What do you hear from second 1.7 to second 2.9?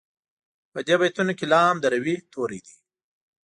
د روي توری دی.